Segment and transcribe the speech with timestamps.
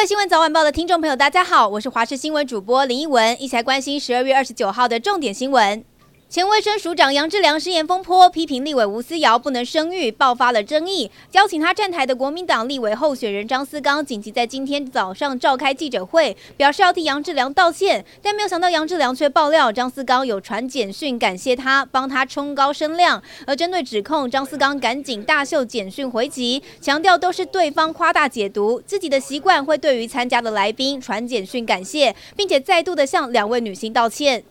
[0.00, 5.84] 位新闻早晚报的听众朋友，大家好，我是华视新闻主播林一文，一起来关心十二月二十九号的重点新闻。
[6.30, 11.10] 前卫生署长杨志良失言风波，批评立委吴思瑶不能生育，爆发了争议。
[11.32, 18.04] 邀请他站台的国民党立委候选人张思刚，紧急在今天早上召开记者会，表示要替杨志良道歉。
[18.22, 23.20] 但没有想到杨志良却爆料，张思刚有传简讯感谢他，帮他冲高声量。
[23.44, 34.44] 而针对指控，张思刚赶紧大秀简讯回击，强调都是对方夸大解读，自己的习惯会对于参加的来宾传简讯感谢，并且再度的向两位女星道歉。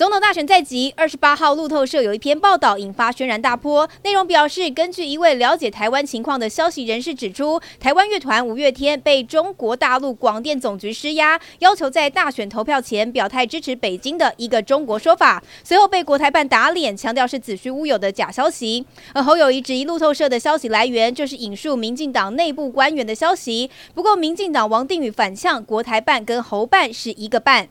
[0.00, 3.86] 总统大选在即，二十八号路透社有一篇报道引发轩然大波。
[4.02, 15.42] 内容表示，根据一位了解台湾情况的消息人士指出，台湾乐团五月天被中国大陆广电总局施压，要求在大选投票前表态支持北京的一个中国说法。
[15.62, 18.86] 随后被国台办打脸，强调是子虚乌有的假消息。
[19.12, 23.70] 而侯友宜质疑路透社的消息来源就是引述民进党内部官员的消息。
[23.92, 27.68] 不过，民进党王定宇反呛，国台办跟侯办是一个办。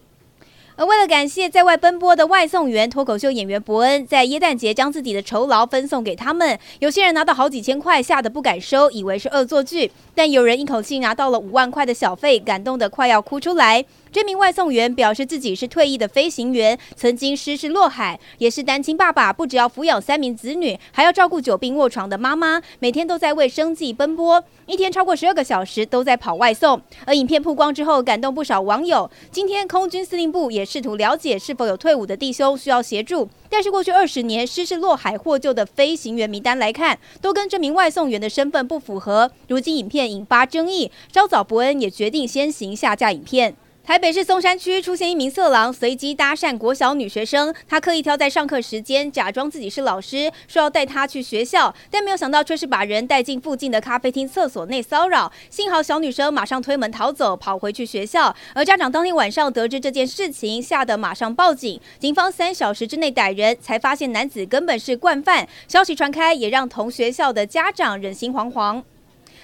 [0.80, 6.58] 而为了感谢在外奔波的外送员、脱口秀演员伯恩，在耶诞节将自己的酬劳分送给他们。
[6.80, 13.84] 有些人拿到好几千块，吓得不敢收，以为是恶作剧；但有人一口气拿到了五万块的小费，感动得快要哭出来。
[14.12, 26.82] 这名外送员表示自己是退役的飞行员，曾经失事落海，也是单亲爸爸，不只要抚养三名子女，还要照顾久病卧床的妈妈，每天都在为生计奔波，一天超过十二个小时都在跑外送。
[27.06, 29.12] 而影片曝光之后，感动不少网友。
[29.30, 39.32] 今天空军司令部也试图了解是否有退伍的弟兄需要协助，但是过去二十年失事落海获救的飞行员名单来看，都跟这名外送员的身份不符合。
[39.48, 43.56] 如今影片引发争议，稍早伯恩也决定先行下架影片。
[43.90, 47.52] 台北市松山区出现一名色狼，随机搭讪国小女学生。
[47.68, 55.32] 他刻意挑在上课时间，假装自己是老师，说要带她去学校，但没有想到却是把人带进附近的咖啡厅厕所内骚扰。
[55.50, 58.36] 幸好小女生马上推门逃走，跑回去学校。
[58.54, 61.82] 而家长当天晚上得知这件事情，吓得马上报警。
[61.98, 65.48] 警方三小时之内逮人，才发现男子根本是惯犯。
[65.68, 68.84] 消息传开，也让同学校的家长人心惶惶。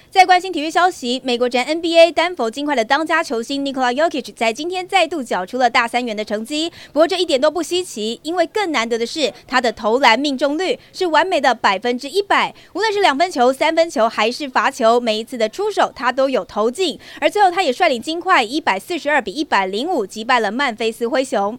[0.08, 6.72] 在关心体育消息，美国职 NBA 丹佛金块的当家球星 Nikola Jokic 在今天再度缴出了大三元的成绩。
[6.92, 16.98] 不过这一点都不稀奇，因为更难得的是他的投篮命中率是完美的百分之一百，无论是两分球、三分球还是罚球，每一次的出手他都有投进。
[17.20, 21.58] 而最后他也率领金块一百四十二比一百零五击败了曼菲斯灰熊。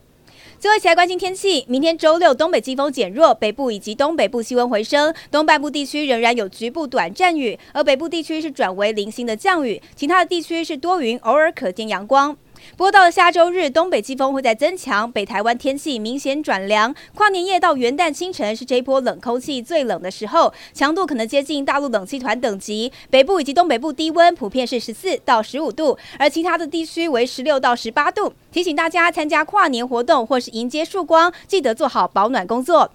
[0.59, 1.63] 最后一起来关心天气。
[1.67, 12.35] 明天周六，东北季风减弱，北部以及东北部气温回升，东半部地区仍然有局部短暂雨，而北部地区是转为零星的降雨，其他的地区是多云，偶尔可见阳光。
[12.75, 16.93] 不过到了下周日，东北季风会再增强，北台湾天气明显转凉。
[17.15, 22.91] 跨年夜到元旦清晨是这一波冷空气最冷的时候，强度可能接近大陆冷气团等级。
[23.09, 28.33] 北部以及东北部低温普遍是十四到十五度，而其他的地区为十六到十八度。
[28.51, 32.89] 提醒大家参加跨年活动或是迎接曙光，记得做好保暖工作。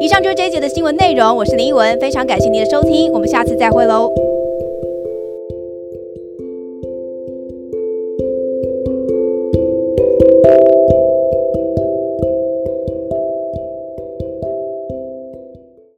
[0.00, 4.25] 以上就是这一节的新闻内容，我是林依文，非常感谢您的收听，我们下次再会喽。